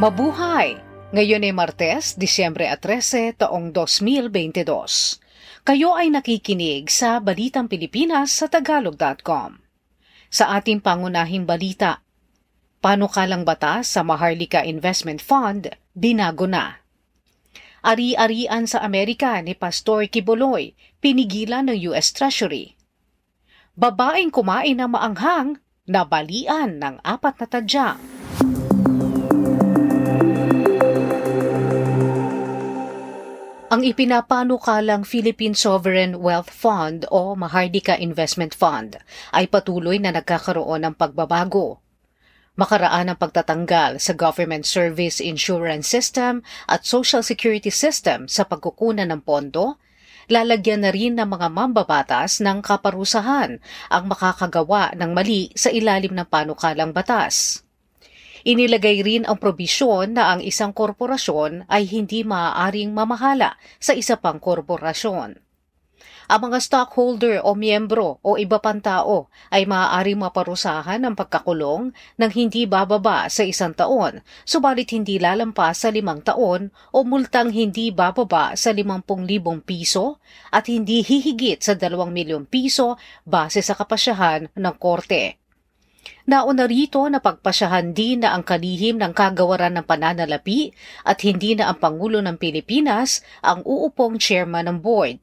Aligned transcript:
Mabuhay! 0.00 0.80
Ngayon 1.12 1.44
ay 1.44 1.52
Martes, 1.52 2.16
Disyembre 2.16 2.64
13, 2.64 3.36
taong 3.36 3.68
2022. 3.68 4.64
Kayo 5.60 5.92
ay 5.92 6.08
nakikinig 6.08 6.88
sa 6.88 7.20
Balitang 7.20 7.68
Pilipinas 7.68 8.32
sa 8.32 8.48
Tagalog.com. 8.48 9.60
Sa 10.32 10.56
ating 10.56 10.80
pangunahing 10.80 11.44
balita, 11.44 12.00
panukalang 12.80 13.44
batas 13.44 13.92
sa 13.92 14.00
Maharlika 14.00 14.64
Investment 14.64 15.20
Fund, 15.20 15.68
binago 15.92 16.48
na. 16.48 16.80
Ari-arian 17.84 18.64
sa 18.64 18.80
Amerika 18.80 19.36
ni 19.44 19.52
Pastor 19.52 20.08
Kibuloy, 20.08 20.72
pinigilan 21.04 21.68
ng 21.68 21.92
US 21.92 22.16
Treasury. 22.16 22.72
Babaeng 23.76 24.32
kumain 24.32 24.80
ng 24.80 24.96
maanghang, 24.96 25.60
nabalian 25.84 26.80
ng 26.80 27.04
apat 27.04 27.36
na 27.36 27.46
tadyang. 27.52 28.19
Ang 33.70 33.86
ipinapanukalang 33.86 35.06
Philippine 35.06 35.54
Sovereign 35.54 36.18
Wealth 36.18 36.50
Fund 36.50 37.06
o 37.06 37.38
Mahardika 37.38 37.94
Investment 37.94 38.50
Fund 38.50 38.98
ay 39.30 39.46
patuloy 39.46 40.02
na 40.02 40.10
nagkakaroon 40.10 40.82
ng 40.82 40.98
pagbabago. 40.98 41.78
Makaraan 42.58 43.14
ang 43.14 43.18
pagtatanggal 43.22 44.02
sa 44.02 44.10
Government 44.18 44.66
Service 44.66 45.22
Insurance 45.22 45.86
System 45.86 46.42
at 46.66 46.82
Social 46.82 47.22
Security 47.22 47.70
System 47.70 48.26
sa 48.26 48.42
pagkukunan 48.42 49.06
ng 49.06 49.22
pondo, 49.22 49.78
lalagyan 50.26 50.82
na 50.82 50.90
rin 50.90 51.14
ng 51.14 51.30
mga 51.30 51.46
mambabatas 51.54 52.42
ng 52.42 52.66
kaparusahan 52.66 53.62
ang 53.86 54.04
makakagawa 54.10 54.98
ng 54.98 55.14
mali 55.14 55.54
sa 55.54 55.70
ilalim 55.70 56.10
ng 56.18 56.26
panukalang 56.26 56.90
batas. 56.90 57.62
Inilagay 58.44 59.04
rin 59.04 59.22
ang 59.28 59.36
probisyon 59.36 60.16
na 60.16 60.32
ang 60.32 60.40
isang 60.40 60.72
korporasyon 60.72 61.68
ay 61.68 61.84
hindi 61.84 62.24
maaaring 62.24 62.92
mamahala 62.92 63.60
sa 63.76 63.92
isa 63.92 64.16
pang 64.16 64.40
korporasyon. 64.40 65.36
Ang 66.30 66.46
mga 66.46 66.62
stockholder 66.62 67.42
o 67.42 67.58
miyembro 67.58 68.22
o 68.22 68.38
iba 68.38 68.62
pang 68.62 68.78
tao 68.78 69.26
ay 69.50 69.66
maaaring 69.66 70.14
maparusahan 70.14 71.02
ng 71.02 71.18
pagkakulong 71.18 71.90
ng 71.90 72.30
hindi 72.38 72.70
bababa 72.70 73.26
sa 73.26 73.42
isang 73.42 73.74
taon, 73.74 74.22
subalit 74.46 74.94
hindi 74.94 75.18
lalampas 75.18 75.82
sa 75.82 75.90
limang 75.90 76.22
taon 76.22 76.70
o 76.94 77.02
multang 77.02 77.50
hindi 77.50 77.90
bababa 77.90 78.54
sa 78.54 78.70
50,000 78.70 79.10
piso 79.66 80.22
at 80.54 80.70
hindi 80.70 81.02
hihigit 81.02 81.66
sa 81.66 81.74
2 81.74 81.98
milyong 81.98 82.46
piso 82.46 82.94
base 83.26 83.58
sa 83.58 83.74
kapasyahan 83.74 84.54
ng 84.54 84.74
korte. 84.78 85.39
Nauna 86.30 86.68
rito 86.70 87.02
na 87.10 87.18
pagpasyahan 87.18 87.90
din 87.90 88.22
na 88.22 88.36
ang 88.36 88.46
kalihim 88.46 89.00
ng 89.00 89.10
kagawaran 89.10 89.74
ng 89.74 89.84
pananalapi 89.84 90.70
at 91.02 91.18
hindi 91.26 91.58
na 91.58 91.72
ang 91.72 91.82
Pangulo 91.82 92.22
ng 92.22 92.38
Pilipinas 92.38 93.24
ang 93.42 93.66
uupong 93.66 94.20
chairman 94.20 94.70
ng 94.70 94.78
board. 94.78 95.18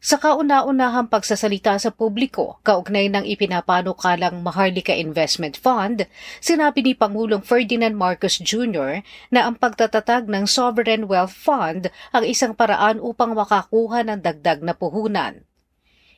Sa 0.00 0.16
kauna-unahang 0.16 1.12
pagsasalita 1.12 1.76
sa 1.76 1.92
publiko 1.92 2.56
kaugnay 2.64 3.12
ng 3.12 3.20
ipinapanukalang 3.20 4.40
Maharlika 4.40 4.96
Investment 4.96 5.60
Fund, 5.60 6.08
sinabi 6.40 6.80
ni 6.80 6.96
Pangulong 6.96 7.44
Ferdinand 7.44 7.92
Marcos 7.92 8.40
Jr. 8.40 9.04
na 9.28 9.44
ang 9.44 9.60
pagtatatag 9.60 10.24
ng 10.24 10.48
Sovereign 10.48 11.04
Wealth 11.04 11.36
Fund 11.36 11.92
ang 12.16 12.24
isang 12.24 12.56
paraan 12.56 12.96
upang 12.96 13.36
makakuha 13.36 14.00
ng 14.08 14.24
dagdag 14.24 14.64
na 14.64 14.72
puhunan. 14.72 15.44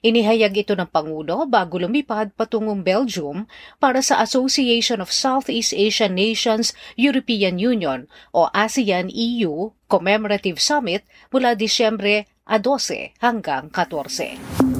Inihayag 0.03 0.67
ito 0.67 0.75
ng 0.75 0.91
Pangulo 0.91 1.47
bago 1.47 1.79
lumipad 1.79 2.35
patungong 2.35 2.83
Belgium 2.83 3.47
para 3.79 4.03
sa 4.03 4.19
Association 4.19 4.99
of 4.99 5.15
Southeast 5.15 5.71
Asian 5.71 6.19
Nations 6.19 6.75
European 6.99 7.63
Union 7.63 8.11
o 8.35 8.51
ASEAN-EU 8.51 9.71
Commemorative 9.87 10.59
Summit 10.59 11.07
mula 11.31 11.55
Disyembre 11.55 12.27
12 12.51 13.15
hanggang 13.23 13.71
14. 13.71 14.72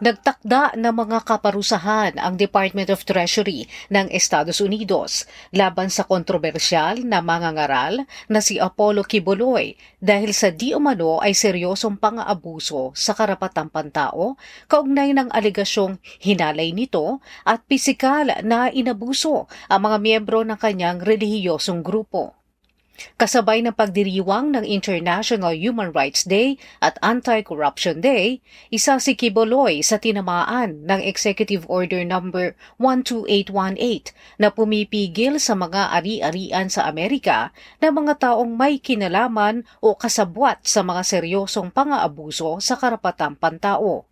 Nagtakda 0.00 0.80
ng 0.80 0.96
mga 0.96 1.28
kaparusahan 1.28 2.16
ang 2.16 2.32
Department 2.32 2.88
of 2.88 3.04
Treasury 3.04 3.68
ng 3.92 4.08
Estados 4.08 4.56
Unidos 4.64 5.28
laban 5.52 5.92
sa 5.92 6.08
kontrobersyal 6.08 7.04
na 7.04 7.20
mangangaral 7.20 8.08
na 8.24 8.40
si 8.40 8.56
Apollo 8.56 9.04
Kibuloy 9.04 9.76
dahil 10.00 10.32
sa 10.32 10.48
di 10.48 10.72
umano 10.72 11.20
ay 11.20 11.36
seryosong 11.36 12.00
pang-aabuso 12.00 12.96
sa 12.96 13.12
karapatang 13.12 13.68
pantao 13.68 14.40
kaugnay 14.72 15.12
ng 15.12 15.28
aligasyong 15.36 16.00
hinalay 16.16 16.72
nito 16.72 17.20
at 17.44 17.60
pisikal 17.68 18.24
na 18.40 18.72
inabuso 18.72 19.52
ang 19.68 19.84
mga 19.84 20.00
miyembro 20.00 20.40
ng 20.48 20.56
kanyang 20.56 21.04
relihiyosong 21.04 21.84
grupo. 21.84 22.39
Kasabay 23.16 23.64
ng 23.64 23.72
pagdiriwang 23.72 24.52
ng 24.52 24.64
International 24.66 25.56
Human 25.56 25.94
Rights 25.94 26.26
Day 26.26 26.60
at 26.84 26.98
Anti-Corruption 27.00 28.04
Day, 28.04 28.44
isa 28.68 29.00
si 29.00 29.16
Kiboloy 29.16 29.80
sa 29.80 29.96
tinamaan 29.96 30.84
ng 30.84 31.00
Executive 31.00 31.64
Order 31.70 32.04
No. 32.04 32.20
12818 32.76 34.12
na 34.36 34.52
pumipigil 34.52 35.40
sa 35.40 35.56
mga 35.56 35.96
ari-arian 35.96 36.68
sa 36.68 36.84
Amerika 36.90 37.54
na 37.78 37.88
mga 37.88 38.20
taong 38.20 38.52
may 38.52 38.76
kinalaman 38.76 39.64
o 39.80 39.96
kasabwat 39.96 40.60
sa 40.66 40.84
mga 40.84 41.00
seryosong 41.06 41.72
pang-aabuso 41.72 42.60
sa 42.60 42.76
karapatang 42.76 43.38
pantao. 43.38 44.09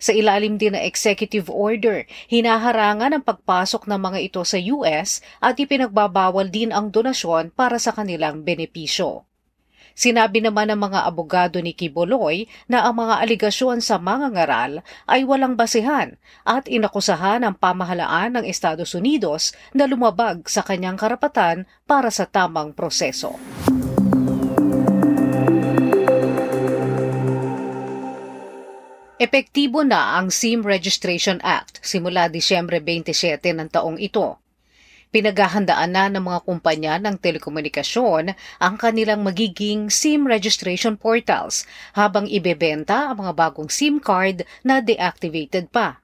Sa 0.00 0.16
ilalim 0.16 0.56
din 0.56 0.72
ng 0.72 0.80
executive 0.80 1.52
order, 1.52 2.08
hinaharangan 2.32 3.12
ang 3.12 3.20
pagpasok 3.20 3.84
ng 3.84 4.00
mga 4.00 4.18
ito 4.32 4.40
sa 4.48 4.56
US 4.56 5.20
at 5.44 5.60
ipinagbabawal 5.60 6.48
din 6.48 6.72
ang 6.72 6.88
donasyon 6.88 7.52
para 7.52 7.76
sa 7.76 7.92
kanilang 7.92 8.40
benepisyo. 8.40 9.28
Sinabi 9.92 10.40
naman 10.40 10.72
ng 10.72 10.80
mga 10.80 11.04
abogado 11.04 11.60
ni 11.60 11.76
Kiboloy 11.76 12.48
na 12.64 12.88
ang 12.88 12.96
mga 12.96 13.20
aligasyon 13.20 13.84
sa 13.84 14.00
mga 14.00 14.32
ngaral 14.32 14.72
ay 15.04 15.28
walang 15.28 15.60
basihan 15.60 16.16
at 16.48 16.64
inakusahan 16.64 17.44
ang 17.44 17.60
pamahalaan 17.60 18.40
ng 18.40 18.44
Estados 18.48 18.96
Unidos 18.96 19.52
na 19.76 19.84
lumabag 19.84 20.48
sa 20.48 20.64
kanyang 20.64 20.96
karapatan 20.96 21.68
para 21.84 22.08
sa 22.08 22.24
tamang 22.24 22.72
proseso. 22.72 23.36
Epektibo 29.20 29.84
na 29.84 30.16
ang 30.16 30.32
SIM 30.32 30.64
Registration 30.64 31.44
Act 31.44 31.84
simula 31.84 32.32
Disyembre 32.32 32.80
27 32.80 33.52
ng 33.52 33.68
taong 33.68 34.00
ito. 34.00 34.40
Pinaghahandaan 35.12 35.92
na 35.92 36.08
ng 36.08 36.24
mga 36.24 36.40
kumpanya 36.48 36.96
ng 36.96 37.20
telekomunikasyon 37.20 38.32
ang 38.32 38.74
kanilang 38.80 39.20
magiging 39.20 39.92
SIM 39.92 40.24
registration 40.24 40.96
portals 40.96 41.68
habang 41.92 42.24
ibebenta 42.32 43.12
ang 43.12 43.20
mga 43.20 43.36
bagong 43.36 43.68
SIM 43.68 44.00
card 44.00 44.48
na 44.64 44.80
deactivated 44.80 45.68
pa. 45.68 46.00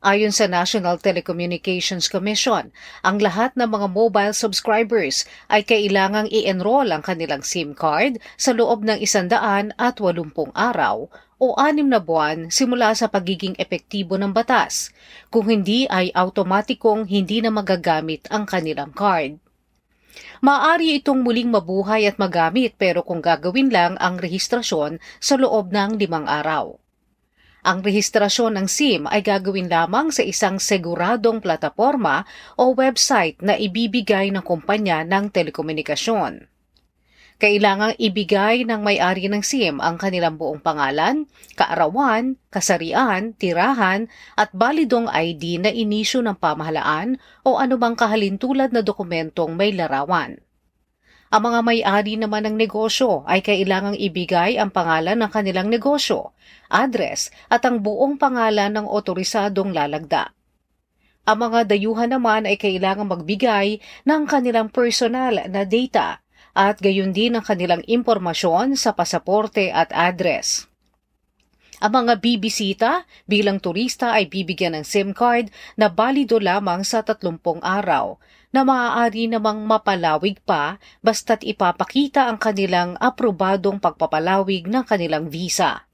Ayon 0.00 0.32
sa 0.32 0.48
National 0.48 0.96
Telecommunications 0.96 2.08
Commission, 2.08 2.72
ang 3.04 3.20
lahat 3.20 3.52
ng 3.60 3.68
mga 3.68 3.92
mobile 3.92 4.32
subscribers 4.32 5.28
ay 5.52 5.68
kailangang 5.68 6.32
i-enroll 6.32 6.88
ang 6.96 7.04
kanilang 7.04 7.44
SIM 7.44 7.76
card 7.76 8.16
sa 8.40 8.56
loob 8.56 8.88
ng 8.88 8.96
isandaan 9.04 9.76
at 9.76 10.00
walumpung 10.00 10.48
araw 10.56 11.12
o 11.38 11.54
anim 11.54 11.86
na 11.86 12.02
buwan 12.02 12.50
simula 12.50 12.90
sa 12.98 13.06
pagiging 13.06 13.54
epektibo 13.56 14.18
ng 14.18 14.34
batas, 14.34 14.90
kung 15.30 15.46
hindi 15.46 15.86
ay 15.86 16.10
automatikong 16.10 17.06
hindi 17.06 17.38
na 17.38 17.54
magagamit 17.54 18.26
ang 18.28 18.44
kanilang 18.44 18.90
card. 18.90 19.38
Maari 20.42 20.98
itong 21.02 21.22
muling 21.22 21.50
mabuhay 21.50 22.06
at 22.06 22.18
magamit 22.18 22.74
pero 22.74 23.02
kung 23.06 23.22
gagawin 23.22 23.70
lang 23.70 23.94
ang 24.02 24.18
rehistrasyon 24.18 24.98
sa 25.18 25.34
loob 25.38 25.70
ng 25.70 25.98
limang 25.98 26.26
araw. 26.26 26.78
Ang 27.66 27.82
rehistrasyon 27.82 28.54
ng 28.54 28.68
SIM 28.70 29.02
ay 29.10 29.22
gagawin 29.22 29.66
lamang 29.66 30.14
sa 30.14 30.22
isang 30.22 30.62
seguradong 30.62 31.42
plataforma 31.42 32.22
o 32.54 32.70
website 32.70 33.42
na 33.42 33.58
ibibigay 33.58 34.30
ng 34.30 34.42
kumpanya 34.46 35.02
ng 35.02 35.30
telekomunikasyon. 35.34 36.57
Kailangang 37.38 37.94
ibigay 38.02 38.66
ng 38.66 38.82
may-ari 38.82 39.30
ng 39.30 39.46
SIM 39.46 39.78
ang 39.78 39.94
kanilang 39.94 40.34
buong 40.34 40.58
pangalan, 40.58 41.30
kaarawan, 41.54 42.34
kasarian, 42.50 43.30
tirahan 43.38 44.10
at 44.34 44.50
balidong 44.50 45.06
ID 45.06 45.62
na 45.62 45.70
inisyo 45.70 46.18
ng 46.18 46.34
pamahalaan 46.34 47.14
o 47.46 47.62
anumang 47.62 47.94
kahalintulad 47.94 48.74
na 48.74 48.82
dokumentong 48.82 49.54
may 49.54 49.70
larawan. 49.70 50.42
Ang 51.30 51.42
mga 51.46 51.60
may-ari 51.62 52.18
naman 52.18 52.42
ng 52.42 52.58
negosyo 52.58 53.22
ay 53.30 53.38
kailangang 53.38 53.94
ibigay 53.94 54.58
ang 54.58 54.74
pangalan 54.74 55.22
ng 55.22 55.30
kanilang 55.30 55.70
negosyo, 55.70 56.34
address 56.66 57.30
at 57.46 57.62
ang 57.62 57.86
buong 57.86 58.18
pangalan 58.18 58.74
ng 58.74 58.86
otorisadong 58.90 59.70
lalagda. 59.70 60.34
Ang 61.22 61.38
mga 61.38 61.70
dayuhan 61.70 62.10
naman 62.10 62.50
ay 62.50 62.58
kailangang 62.58 63.14
magbigay 63.14 63.78
ng 64.10 64.22
kanilang 64.26 64.74
personal 64.74 65.38
na 65.46 65.62
data 65.62 66.18
at 66.58 66.82
gayon 66.82 67.14
din 67.14 67.38
ang 67.38 67.46
kanilang 67.46 67.86
impormasyon 67.86 68.74
sa 68.74 68.90
pasaporte 68.90 69.70
at 69.70 69.94
address. 69.94 70.66
Ang 71.78 72.02
mga 72.02 72.18
bibisita 72.18 72.90
bilang 73.30 73.62
turista 73.62 74.10
ay 74.10 74.26
bibigyan 74.26 74.74
ng 74.74 74.82
SIM 74.82 75.14
card 75.14 75.54
na 75.78 75.86
balido 75.86 76.42
lamang 76.42 76.82
sa 76.82 77.06
30 77.06 77.62
araw 77.62 78.18
na 78.50 78.66
maaari 78.66 79.30
namang 79.30 79.62
mapalawig 79.62 80.42
pa 80.42 80.82
basta't 81.06 81.46
ipapakita 81.46 82.26
ang 82.26 82.42
kanilang 82.42 82.98
aprobadong 82.98 83.78
pagpapalawig 83.78 84.66
ng 84.66 84.82
kanilang 84.82 85.30
visa. 85.30 85.86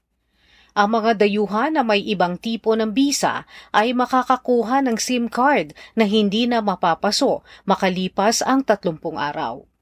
Ang 0.73 0.97
mga 0.97 1.21
dayuhan 1.21 1.77
na 1.77 1.85
may 1.85 2.01
ibang 2.01 2.41
tipo 2.41 2.73
ng 2.73 2.89
visa 2.89 3.45
ay 3.69 3.93
makakakuha 3.93 4.81
ng 4.81 4.97
SIM 4.97 5.29
card 5.29 5.77
na 5.93 6.09
hindi 6.09 6.49
na 6.49 6.65
mapapaso 6.65 7.45
makalipas 7.69 8.41
ang 8.41 8.65
30 8.65 8.97
araw. 9.13 9.74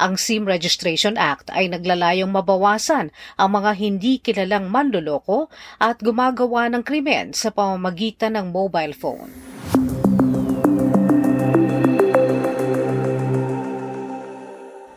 Ang 0.00 0.16
SIM 0.16 0.48
Registration 0.48 1.20
Act 1.20 1.52
ay 1.52 1.68
naglalayong 1.68 2.32
mabawasan 2.32 3.12
ang 3.36 3.50
mga 3.52 3.76
hindi 3.76 4.16
kilalang 4.16 4.72
manloloko 4.72 5.52
at 5.76 6.00
gumagawa 6.00 6.72
ng 6.72 6.80
krimen 6.80 7.36
sa 7.36 7.52
pamamagitan 7.52 8.32
ng 8.32 8.48
mobile 8.48 8.96
phone. 8.96 9.28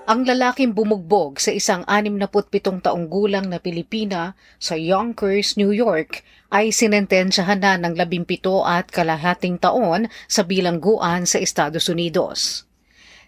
Ang 0.08 0.24
lalaking 0.24 0.72
bumugbog 0.72 1.36
sa 1.36 1.52
isang 1.52 1.84
67 1.84 2.88
taong 2.88 3.12
gulang 3.12 3.52
na 3.52 3.60
Pilipina 3.60 4.40
sa 4.56 4.80
Yonkers, 4.80 5.60
New 5.60 5.76
York 5.76 6.24
ay 6.48 6.72
sinentensyahan 6.72 7.60
na 7.60 7.76
ng 7.76 8.00
17 8.00 8.40
at 8.64 8.88
kalahating 8.88 9.60
taon 9.60 10.08
sa 10.32 10.48
bilangguan 10.48 11.28
sa 11.28 11.44
Estados 11.44 11.92
Unidos. 11.92 12.72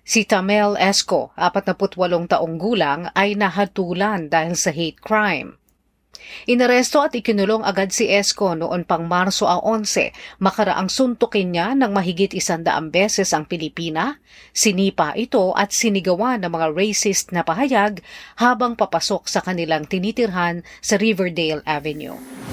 Si 0.06 0.22
Tamel 0.22 0.78
Esco, 0.78 1.34
48 1.34 2.30
taong 2.30 2.62
gulang, 2.62 3.10
ay 3.18 3.34
nahatulan 3.34 4.30
dahil 4.30 4.54
sa 4.54 4.70
hate 4.70 5.02
crime. 5.02 5.58
Inaresto 6.46 7.02
at 7.02 7.18
ikinulong 7.18 7.66
agad 7.66 7.90
si 7.90 8.06
Esco 8.06 8.54
noon 8.54 8.86
pang 8.86 9.10
Marso 9.10 9.50
a 9.50 9.58
11 9.58 10.14
makaraang 10.38 10.90
suntukin 10.94 11.54
niya 11.54 11.74
ng 11.74 11.90
mahigit 11.90 12.38
isandaang 12.38 12.94
beses 12.94 13.34
ang 13.34 13.50
Pilipina, 13.50 14.22
sinipa 14.54 15.18
ito 15.18 15.58
at 15.58 15.74
sinigawa 15.74 16.38
ng 16.38 16.54
mga 16.54 16.68
racist 16.78 17.34
na 17.34 17.42
pahayag 17.42 18.02
habang 18.38 18.78
papasok 18.78 19.26
sa 19.26 19.42
kanilang 19.42 19.90
tinitirhan 19.90 20.62
sa 20.86 21.02
Riverdale 21.02 21.66
Avenue. 21.66 22.45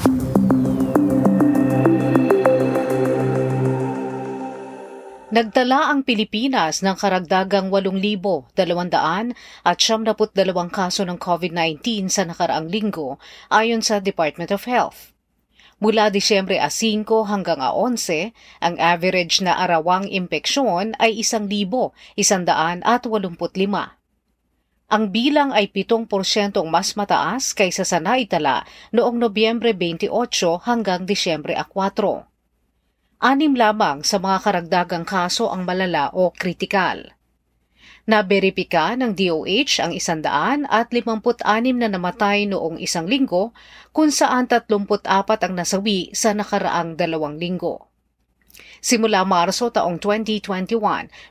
Nagtala 5.33 5.89
ang 5.89 6.05
Pilipinas 6.05 6.85
ng 6.85 6.93
karagdagang 6.93 7.73
8,200 7.73 8.53
at 9.65 9.81
72 9.81 10.13
kaso 10.69 11.09
ng 11.09 11.17
COVID-19 11.17 12.13
sa 12.13 12.29
nakaraang 12.29 12.69
linggo 12.69 13.17
ayon 13.49 13.81
sa 13.81 13.97
Department 13.97 14.53
of 14.53 14.69
Health. 14.69 15.17
Mula 15.81 16.13
Disyembre 16.13 16.61
a 16.61 16.69
5 16.69 17.09
hanggang 17.33 17.65
a 17.65 17.73
11, 17.73 18.37
ang 18.61 18.77
average 18.77 19.41
na 19.41 19.57
arawang 19.57 20.05
impeksyon 20.05 20.93
ay 21.01 21.17
1,185. 21.25 22.85
Ang 24.93 25.05
bilang 25.09 25.49
ay 25.57 25.73
7% 25.73 26.61
mas 26.69 26.93
mataas 26.93 27.57
kaysa 27.57 27.89
sa 27.89 27.97
naitala 28.05 28.69
noong 28.93 29.17
Nobyembre 29.17 29.73
28 29.73 30.13
hanggang 30.69 31.09
Disyembre 31.09 31.57
a 31.57 31.65
4 31.65 32.32
anim 33.23 33.55
lamang 33.55 34.03
sa 34.03 34.19
mga 34.19 34.43
karagdagang 34.43 35.07
kaso 35.07 35.47
ang 35.55 35.63
malala 35.63 36.11
o 36.11 36.35
kritikal. 36.35 37.15
Naberipika 38.03 38.99
ng 38.99 39.15
DOH 39.15 39.79
ang 39.79 39.95
isandaan 39.95 40.67
at 40.67 40.91
56 40.91 41.47
na 41.79 41.87
namatay 41.87 42.51
noong 42.51 42.83
isang 42.83 43.07
linggo 43.07 43.55
kung 43.95 44.11
saan 44.11 44.51
34 44.51 45.07
ang 45.47 45.55
nasawi 45.55 46.11
sa 46.11 46.35
nakaraang 46.35 46.99
dalawang 46.99 47.39
linggo. 47.39 47.95
Simula 48.83 49.23
Marso 49.23 49.71
taong 49.71 50.03
2021, 50.03 50.75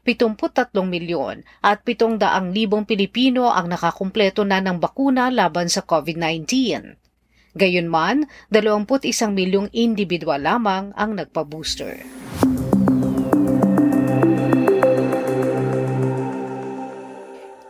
73 0.08 0.72
milyon 0.88 1.44
at 1.60 1.84
700 1.84 2.56
libong 2.56 2.88
Pilipino 2.88 3.52
ang 3.52 3.68
nakakumpleto 3.68 4.48
na 4.48 4.64
ng 4.64 4.80
bakuna 4.80 5.28
laban 5.28 5.68
sa 5.68 5.84
COVID-19. 5.84 7.01
Gayunman, 7.52 8.32
21 8.48 9.32
milyong 9.36 9.68
individual 9.76 10.40
lamang 10.40 10.96
ang 10.96 11.20
nagpa-booster. 11.20 12.04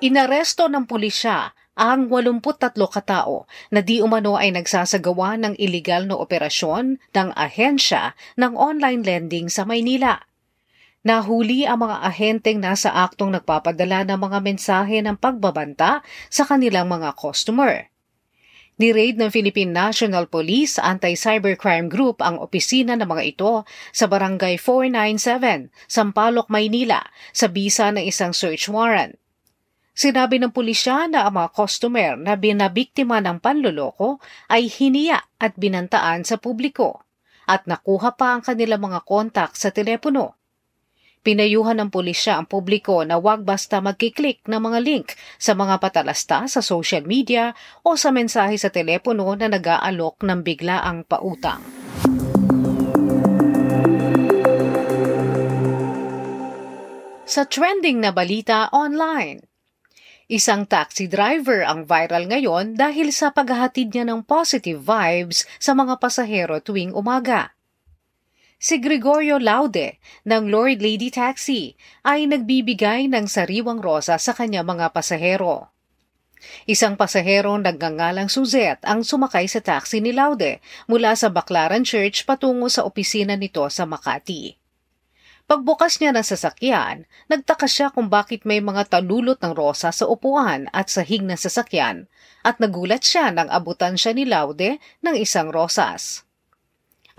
Inaresto 0.01 0.65
ng 0.65 0.89
pulisya 0.89 1.53
ang 1.77 2.09
83 2.09 2.73
katao 2.73 3.45
na 3.69 3.85
di 3.85 4.01
umano 4.01 4.33
ay 4.33 4.49
nagsasagawa 4.49 5.37
ng 5.37 5.53
illegal 5.61 6.09
na 6.09 6.17
operasyon 6.17 6.97
ng 7.13 7.29
ahensya 7.37 8.17
ng 8.33 8.57
online 8.57 9.05
lending 9.05 9.45
sa 9.45 9.61
Maynila. 9.61 10.25
Nahuli 11.01 11.65
ang 11.69 11.85
mga 11.85 12.01
ahenteng 12.05 12.61
nasa 12.61 12.93
aktong 12.93 13.33
nagpapadala 13.33 14.05
ng 14.09 14.19
mga 14.21 14.37
mensahe 14.41 15.01
ng 15.01 15.17
pagbabanta 15.17 16.05
sa 16.29 16.43
kanilang 16.49 16.89
mga 16.89 17.13
customer. 17.17 17.90
Ni-raid 18.81 19.21
ng 19.21 19.29
Philippine 19.29 19.69
National 19.69 20.25
Police 20.25 20.81
Anti-Cybercrime 20.81 21.85
Group 21.85 22.17
ang 22.17 22.41
opisina 22.41 22.97
ng 22.97 23.05
mga 23.05 23.23
ito 23.29 23.61
sa 23.93 24.09
Barangay 24.09 24.57
497, 24.57 25.69
Sampaloc, 25.85 26.49
Maynila 26.49 27.05
sa 27.29 27.45
bisa 27.45 27.93
ng 27.93 28.01
isang 28.01 28.33
search 28.33 28.65
warrant. 28.73 29.21
Sinabi 29.93 30.41
ng 30.41 30.49
pulisya 30.49 31.05
na 31.13 31.29
ang 31.29 31.37
mga 31.37 31.53
customer 31.53 32.17
na 32.17 32.33
binabiktima 32.33 33.21
ng 33.21 33.37
panloloko 33.37 34.17
ay 34.49 34.65
hiniya 34.65 35.29
at 35.37 35.53
binantaan 35.61 36.25
sa 36.25 36.41
publiko 36.41 37.05
at 37.45 37.69
nakuha 37.69 38.17
pa 38.17 38.33
ang 38.33 38.41
kanilang 38.41 38.81
mga 38.81 39.05
kontak 39.05 39.53
sa 39.53 39.69
telepono 39.69 40.40
Pinayuhan 41.21 41.77
ng 41.77 41.93
pulisya 41.93 42.41
ang 42.41 42.49
publiko 42.49 43.05
na 43.05 43.21
huwag 43.21 43.45
basta 43.45 43.77
magkiklik 43.77 44.41
ng 44.49 44.57
mga 44.57 44.79
link 44.81 45.13
sa 45.37 45.53
mga 45.53 45.77
patalasta 45.77 46.49
sa 46.49 46.65
social 46.65 47.05
media 47.05 47.53
o 47.85 47.93
sa 47.93 48.09
mensahe 48.09 48.57
sa 48.57 48.73
telepono 48.73 49.29
na 49.37 49.45
nag-aalok 49.45 50.25
ng 50.25 50.39
biglaang 50.41 51.05
pautang. 51.05 51.61
Sa 57.29 57.45
trending 57.45 58.01
na 58.01 58.09
balita 58.09 58.73
online, 58.73 59.45
Isang 60.31 60.63
taxi 60.63 61.11
driver 61.11 61.59
ang 61.67 61.83
viral 61.83 62.23
ngayon 62.23 62.79
dahil 62.79 63.11
sa 63.11 63.35
paghahatid 63.35 63.91
niya 63.91 64.07
ng 64.07 64.23
positive 64.23 64.79
vibes 64.79 65.43
sa 65.59 65.75
mga 65.75 65.99
pasahero 65.99 66.63
tuwing 66.63 66.95
umaga. 66.95 67.51
Si 68.61 68.77
Gregorio 68.77 69.41
Laude 69.41 69.97
ng 70.21 70.53
Lord 70.53 70.85
Lady 70.85 71.09
Taxi 71.09 71.73
ay 72.05 72.29
nagbibigay 72.29 73.09
ng 73.09 73.25
sariwang 73.25 73.81
rosa 73.81 74.21
sa 74.21 74.37
kanya 74.37 74.61
mga 74.61 74.93
pasahero. 74.93 75.73
Isang 76.69 76.93
pasahero 76.93 77.57
nagngangalang 77.57 78.29
Suzette 78.29 78.85
ang 78.85 79.01
sumakay 79.01 79.49
sa 79.49 79.65
taxi 79.65 79.97
ni 79.97 80.13
Laude 80.13 80.61
mula 80.85 81.17
sa 81.17 81.33
Baclaran 81.33 81.81
Church 81.81 82.21
patungo 82.21 82.69
sa 82.69 82.85
opisina 82.85 83.33
nito 83.33 83.65
sa 83.73 83.89
Makati. 83.89 84.53
Pagbukas 85.49 85.97
niya 85.97 86.13
ng 86.13 86.21
sasakyan, 86.21 87.09
nagtaka 87.33 87.65
siya 87.65 87.89
kung 87.89 88.13
bakit 88.13 88.45
may 88.45 88.61
mga 88.61 88.93
talulot 88.93 89.41
ng 89.41 89.57
rosa 89.57 89.89
sa 89.89 90.05
upuan 90.05 90.69
at 90.69 90.85
sahig 90.85 91.25
ng 91.25 91.33
sasakyan 91.33 92.05
at 92.45 92.61
nagulat 92.61 93.01
siya 93.01 93.33
nang 93.33 93.49
abutan 93.49 93.97
siya 93.97 94.13
ni 94.13 94.29
Laude 94.29 94.77
ng 95.01 95.15
isang 95.17 95.49
rosas. 95.49 96.29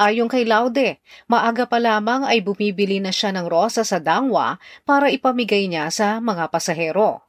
Ayon 0.00 0.28
kay 0.30 0.48
Laude, 0.48 1.00
maaga 1.28 1.68
pa 1.68 1.76
lamang 1.76 2.24
ay 2.24 2.40
bumibili 2.40 2.96
na 3.02 3.12
siya 3.12 3.32
ng 3.36 3.44
rosa 3.44 3.84
sa 3.84 4.00
dangwa 4.00 4.56
para 4.88 5.12
ipamigay 5.12 5.68
niya 5.68 5.92
sa 5.92 6.16
mga 6.22 6.48
pasahero. 6.48 7.20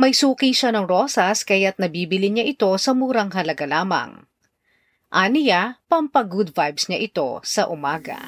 May 0.00 0.16
suki 0.16 0.50
siya 0.50 0.74
ng 0.74 0.88
rosas 0.90 1.46
kaya't 1.46 1.78
nabibili 1.78 2.32
niya 2.32 2.48
ito 2.48 2.70
sa 2.80 2.96
murang 2.96 3.30
halaga 3.30 3.68
lamang. 3.68 4.26
Aniya, 5.14 5.78
pampagood 5.86 6.50
vibes 6.50 6.90
niya 6.90 6.98
ito 6.98 7.38
sa 7.46 7.70
umaga. 7.70 8.18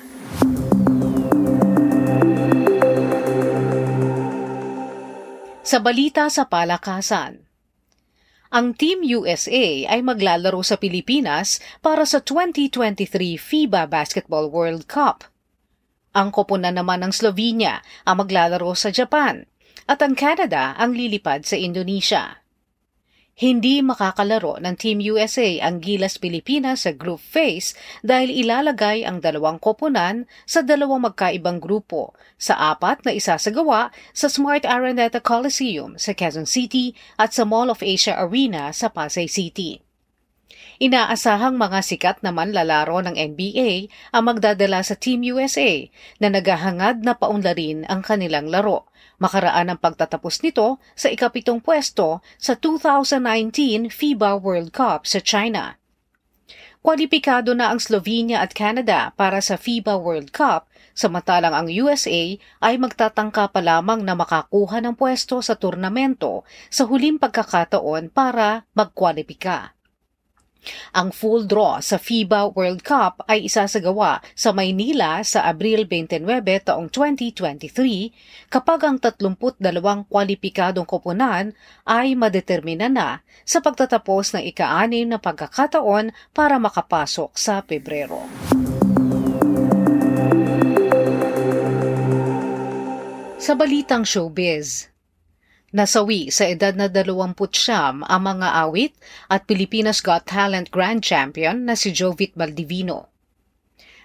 Sa 5.67 5.83
balita 5.83 6.31
sa 6.31 6.47
palakasan, 6.47 7.43
ang 8.55 8.79
Team 8.79 9.03
USA 9.03 9.91
ay 9.91 10.00
maglalaro 10.07 10.62
sa 10.62 10.79
Pilipinas 10.79 11.59
para 11.83 12.07
sa 12.07 12.23
2023 12.23 13.35
FIBA 13.35 13.91
Basketball 13.91 14.47
World 14.47 14.87
Cup. 14.87 15.26
Ang 16.15 16.31
koponan 16.31 16.79
naman 16.79 17.03
ng 17.03 17.12
Slovenia 17.12 17.83
ang 18.07 18.23
maglalaro 18.23 18.73
sa 18.79 18.95
Japan 18.95 19.45
at 19.91 19.99
ang 20.00 20.15
Canada 20.15 20.79
ang 20.79 20.95
lilipad 20.95 21.43
sa 21.43 21.59
Indonesia. 21.59 22.46
Hindi 23.37 23.85
makakalaro 23.85 24.57
ng 24.64 24.81
Team 24.81 24.97
USA 25.12 25.61
ang 25.61 25.85
Gilas 25.85 26.16
Pilipinas 26.16 26.88
sa 26.88 26.97
group 26.97 27.21
phase 27.21 27.76
dahil 28.00 28.33
ilalagay 28.33 29.05
ang 29.05 29.21
dalawang 29.21 29.61
koponan 29.61 30.25
sa 30.49 30.64
dalawang 30.64 31.05
magkaibang 31.05 31.61
grupo 31.61 32.16
sa 32.40 32.73
apat 32.73 33.05
na 33.05 33.12
isasagawa 33.12 33.93
sa 34.16 34.33
Smart 34.33 34.64
Araneta 34.64 35.21
Coliseum 35.21 36.00
sa 36.00 36.16
Quezon 36.16 36.49
City 36.49 36.97
at 37.21 37.37
sa 37.37 37.45
Mall 37.45 37.69
of 37.69 37.85
Asia 37.85 38.16
Arena 38.16 38.73
sa 38.73 38.88
Pasay 38.88 39.28
City. 39.28 39.86
Inaasahang 40.76 41.56
mga 41.56 41.80
sikat 41.80 42.21
na 42.21 42.37
manlalaro 42.37 43.00
ng 43.00 43.16
NBA 43.16 43.88
ang 44.12 44.28
magdadala 44.28 44.85
sa 44.85 44.92
Team 44.92 45.25
USA 45.33 45.88
na 46.21 46.28
naghahangad 46.28 47.00
na 47.00 47.16
paunlarin 47.16 47.88
ang 47.88 48.04
kanilang 48.04 48.52
laro. 48.52 48.85
Makaraan 49.16 49.73
ang 49.73 49.80
pagtatapos 49.80 50.45
nito 50.45 50.76
sa 50.92 51.09
ikapitong 51.09 51.64
pwesto 51.64 52.21
sa 52.37 52.52
2019 52.61 53.88
FIBA 53.88 54.37
World 54.37 54.76
Cup 54.76 55.09
sa 55.09 55.16
China. 55.25 55.80
Kwalipikado 56.85 57.56
na 57.56 57.73
ang 57.73 57.80
Slovenia 57.80 58.45
at 58.45 58.52
Canada 58.52 59.16
para 59.16 59.40
sa 59.40 59.56
FIBA 59.56 59.97
World 59.97 60.30
Cup, 60.30 60.68
samantalang 60.92 61.56
ang 61.56 61.68
USA 61.73 62.37
ay 62.62 62.75
magtatangka 62.76 63.49
pa 63.50 63.61
lamang 63.64 64.04
na 64.04 64.12
makakuha 64.12 64.85
ng 64.85 64.92
pwesto 64.92 65.40
sa 65.40 65.56
turnamento 65.56 66.45
sa 66.68 66.85
huling 66.85 67.16
pagkakataon 67.16 68.12
para 68.12 68.68
magkwalipika. 68.76 69.75
Ang 70.96 71.12
full 71.12 71.44
draw 71.44 71.78
sa 71.82 72.00
FIBA 72.00 72.54
World 72.56 72.82
Cup 72.82 73.23
ay 73.30 73.46
isasagawa 73.46 74.25
sa 74.32 74.50
Maynila 74.50 75.20
sa 75.23 75.46
Abril 75.46 75.85
29 75.85 76.25
taong 76.66 76.88
2023 76.88 78.50
kapag 78.50 78.80
ang 78.87 78.96
32 78.99 79.61
kwalipikadong 80.08 80.88
koponan 80.88 81.52
ay 81.85 82.16
madetermina 82.16 82.88
na 82.90 83.20
sa 83.44 83.62
pagtatapos 83.62 84.35
ng 84.37 84.44
ika-anim 84.50 85.06
na 85.06 85.18
pagkakataon 85.23 86.11
para 86.32 86.56
makapasok 86.58 87.30
sa 87.37 87.62
Pebrero. 87.62 88.25
Sa 93.37 93.54
balitang 93.54 94.02
showbiz, 94.02 94.90
Nasawi 95.75 96.30
sa 96.30 96.46
edad 96.46 96.78
na 96.78 96.87
20 96.87 97.35
siyam 97.50 98.06
ang 98.06 98.23
mga 98.23 98.54
awit 98.62 98.94
at 99.26 99.50
Pilipinas 99.50 99.99
Got 99.99 100.30
Talent 100.30 100.70
Grand 100.70 101.02
Champion 101.02 101.66
na 101.66 101.75
si 101.75 101.90
Jovit 101.90 102.30
Baldivino. 102.38 103.11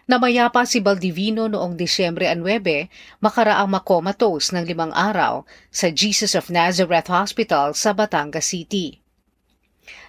Namayapa 0.09 0.65
si 0.65 0.81
Baldivino 0.81 1.45
noong 1.45 1.77
Disyembre 1.77 2.25
9 2.33 3.21
makaraang 3.21 3.69
makomatos 3.69 4.49
ng 4.49 4.65
limang 4.65 4.89
araw 4.89 5.45
sa 5.69 5.93
Jesus 5.93 6.33
of 6.33 6.49
Nazareth 6.49 7.13
Hospital 7.13 7.77
sa 7.77 7.93
Batangas 7.93 8.49
City. 8.49 8.97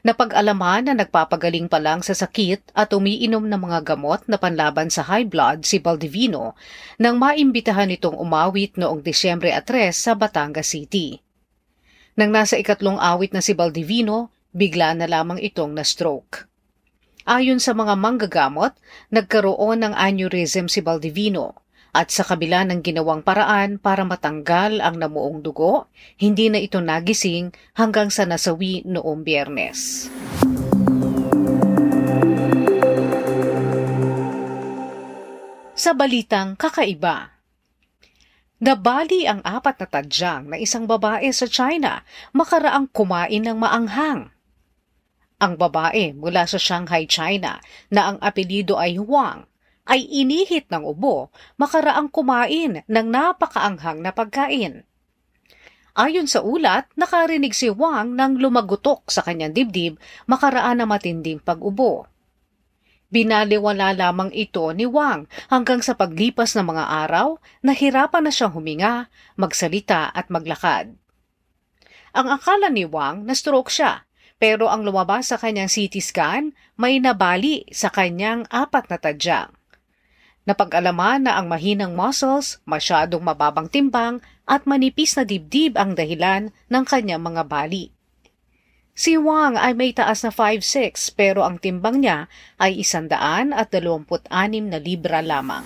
Napag-alaman 0.09 0.89
na 0.89 1.05
nagpapagaling 1.05 1.69
pa 1.69 1.77
lang 1.77 2.01
sa 2.01 2.17
sakit 2.17 2.73
at 2.73 2.97
umiinom 2.97 3.45
ng 3.45 3.61
mga 3.61 3.93
gamot 3.93 4.25
na 4.25 4.41
panlaban 4.41 4.89
sa 4.89 5.05
high 5.05 5.29
blood 5.29 5.69
si 5.69 5.77
Baldivino 5.77 6.57
nang 6.97 7.21
maimbitahan 7.21 7.93
itong 7.93 8.17
umawit 8.17 8.81
noong 8.81 9.05
Disyembre 9.05 9.53
3 9.53 9.93
sa 9.93 10.17
Batangas 10.17 10.73
City. 10.73 11.21
Nang 12.13 12.29
nasa 12.29 12.61
ikatlong 12.61 13.01
awit 13.01 13.33
na 13.33 13.41
si 13.41 13.57
Baldivino, 13.57 14.29
bigla 14.53 14.93
na 14.93 15.09
lamang 15.09 15.41
itong 15.41 15.73
na-stroke. 15.73 16.45
Ayon 17.25 17.57
sa 17.57 17.73
mga 17.73 17.97
manggagamot, 17.97 18.77
nagkaroon 19.09 19.81
ng 19.81 19.95
aneurysm 19.97 20.69
si 20.69 20.85
Baldivino 20.85 21.57
at 21.97 22.13
sa 22.13 22.25
kabila 22.25 22.69
ng 22.69 22.85
ginawang 22.85 23.25
paraan 23.25 23.81
para 23.81 24.05
matanggal 24.05 24.85
ang 24.85 25.01
namuong 25.01 25.41
dugo, 25.41 25.89
hindi 26.21 26.53
na 26.53 26.61
ito 26.61 26.85
nagising 26.85 27.53
hanggang 27.81 28.13
sa 28.13 28.29
nasawi 28.29 28.85
noong 28.85 29.25
biyernes. 29.25 30.13
Sa 35.73 35.97
balitang 35.97 36.61
kakaiba, 36.61 37.32
Nabali 38.63 39.27
ang 39.27 39.43
apat 39.43 39.83
na 39.83 39.89
tadyang 39.91 40.55
na 40.55 40.55
isang 40.55 40.87
babae 40.87 41.27
sa 41.35 41.51
China 41.51 42.07
makaraang 42.31 42.87
kumain 42.95 43.43
ng 43.43 43.59
maanghang. 43.59 44.31
Ang 45.43 45.59
babae 45.59 46.15
mula 46.15 46.47
sa 46.47 46.63
Shanghai, 46.63 47.11
China 47.11 47.59
na 47.91 48.15
ang 48.15 48.23
apelido 48.23 48.79
ay 48.79 49.03
Huang 49.03 49.51
ay 49.91 50.07
inihit 50.07 50.71
ng 50.71 50.87
ubo 50.87 51.35
makaraang 51.59 52.07
kumain 52.07 52.87
ng 52.87 53.07
napakaanghang 53.11 53.99
na 53.99 54.15
pagkain. 54.15 54.87
Ayon 55.99 56.31
sa 56.31 56.47
ulat, 56.47 56.87
nakarinig 56.95 57.59
si 57.59 57.67
Wang 57.67 58.15
nang 58.15 58.39
lumagutok 58.39 59.11
sa 59.11 59.27
kanyang 59.27 59.53
dibdib 59.53 59.99
makaraan 60.31 60.79
na 60.79 60.87
matinding 60.87 61.43
pag-ubo. 61.43 62.07
Binaliwala 63.13 63.93
lamang 63.93 64.33
ito 64.33 64.65
ni 64.73 64.89
Wang 64.89 65.29
hanggang 65.53 65.85
sa 65.85 65.93
paglipas 65.93 66.57
ng 66.57 66.65
mga 66.65 66.85
araw, 67.05 67.37
nahirapan 67.61 68.25
na 68.25 68.33
siyang 68.33 68.57
huminga, 68.57 69.13
magsalita 69.37 70.09
at 70.17 70.33
maglakad. 70.33 70.97
Ang 72.17 72.27
akala 72.33 72.73
ni 72.73 72.89
Wang 72.89 73.29
na 73.29 73.37
stroke 73.37 73.69
siya, 73.69 74.09
pero 74.41 74.73
ang 74.73 74.81
lumabas 74.81 75.29
sa 75.29 75.37
kanyang 75.37 75.69
CT 75.69 76.01
scan 76.01 76.57
may 76.81 77.05
nabali 77.05 77.69
sa 77.69 77.93
kanyang 77.93 78.49
apat 78.49 78.89
na 78.89 78.97
tadyang. 78.97 79.53
Napag-alaman 80.49 81.29
na 81.29 81.39
ang 81.39 81.47
mahinang 81.47 81.95
muscles, 81.95 82.65
masyadong 82.67 83.23
mababang 83.23 83.69
timbang 83.69 84.25
at 84.49 84.65
manipis 84.65 85.15
na 85.15 85.23
dibdib 85.29 85.77
ang 85.77 85.95
dahilan 85.95 86.49
ng 86.49 86.85
kanyang 86.89 87.23
mga 87.23 87.45
bali. 87.47 87.93
Si 88.93 89.17
Wang 89.17 89.57
ay 89.57 89.73
may 89.73 89.97
taas 89.97 90.21
na 90.21 90.29
5'6 90.29 91.17
pero 91.17 91.49
ang 91.49 91.57
timbang 91.57 92.05
niya 92.05 92.29
ay 92.61 92.85
126 92.85 93.57
na 94.69 94.79
libra 94.79 95.25
lamang. 95.25 95.65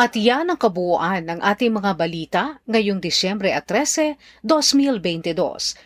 At 0.00 0.16
yan 0.16 0.48
ang 0.48 0.56
kabuuan 0.56 1.28
ng 1.28 1.44
ating 1.44 1.76
mga 1.76 1.92
balita 1.92 2.42
ngayong 2.64 3.04
Disyembre 3.04 3.52
13, 3.52 4.16
2022 4.40 5.36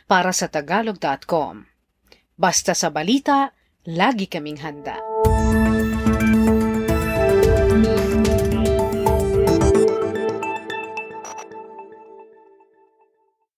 para 0.07 0.31
sa 0.31 0.47
Tagalog.com. 0.47 1.67
Basta 2.39 2.79
sa 2.79 2.95
balita, 2.95 3.51
lagi 3.83 4.31
kaming 4.31 4.63
handa. 4.63 5.03